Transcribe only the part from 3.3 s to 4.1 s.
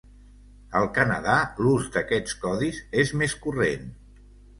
corrent.